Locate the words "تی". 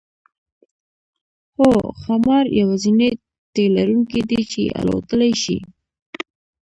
3.53-3.63